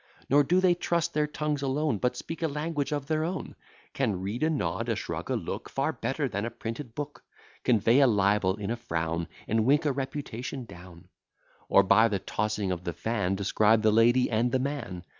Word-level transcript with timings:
Nor 0.31 0.43
do 0.43 0.59
they 0.59 0.73
trust 0.73 1.13
their 1.13 1.27
tongues 1.27 1.61
alone, 1.61 1.99
But 1.99 2.15
speak 2.17 2.41
a 2.41 2.47
language 2.47 2.91
of 2.91 3.05
their 3.05 3.23
own; 3.23 3.53
Can 3.93 4.19
read 4.19 4.41
a 4.41 4.49
nod, 4.49 4.89
a 4.89 4.95
shrug, 4.95 5.29
a 5.29 5.35
look, 5.35 5.69
Far 5.69 5.93
better 5.93 6.27
than 6.27 6.43
a 6.43 6.49
printed 6.49 6.95
book; 6.95 7.21
Convey 7.63 7.99
a 7.99 8.07
libel 8.07 8.55
in 8.55 8.71
a 8.71 8.75
frown, 8.77 9.27
And 9.47 9.63
wink 9.63 9.85
a 9.85 9.91
reputation 9.91 10.65
down; 10.65 11.09
Or 11.69 11.83
by 11.83 12.07
the 12.07 12.17
tossing 12.17 12.71
of 12.71 12.83
the 12.83 12.93
fan, 12.93 13.35
Describe 13.35 13.83
the 13.83 13.91
lady 13.91 14.27
and 14.27 14.51
the 14.51 14.57
man. 14.57 15.03